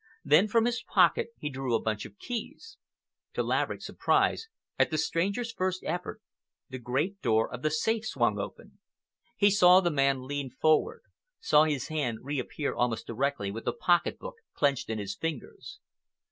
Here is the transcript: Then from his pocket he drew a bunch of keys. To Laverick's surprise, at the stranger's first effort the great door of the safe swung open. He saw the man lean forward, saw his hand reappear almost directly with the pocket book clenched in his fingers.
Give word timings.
Then 0.25 0.47
from 0.47 0.65
his 0.65 0.81
pocket 0.81 1.27
he 1.37 1.47
drew 1.47 1.75
a 1.75 1.79
bunch 1.79 2.05
of 2.05 2.17
keys. 2.17 2.77
To 3.35 3.43
Laverick's 3.43 3.85
surprise, 3.85 4.47
at 4.79 4.89
the 4.89 4.97
stranger's 4.97 5.51
first 5.51 5.83
effort 5.83 6.23
the 6.71 6.79
great 6.79 7.21
door 7.21 7.47
of 7.53 7.61
the 7.61 7.69
safe 7.69 8.07
swung 8.07 8.39
open. 8.39 8.79
He 9.37 9.51
saw 9.51 9.79
the 9.79 9.91
man 9.91 10.23
lean 10.25 10.49
forward, 10.49 11.03
saw 11.39 11.65
his 11.65 11.89
hand 11.89 12.21
reappear 12.25 12.73
almost 12.73 13.05
directly 13.05 13.51
with 13.51 13.65
the 13.65 13.73
pocket 13.73 14.17
book 14.17 14.37
clenched 14.55 14.89
in 14.89 14.97
his 14.97 15.15
fingers. 15.15 15.79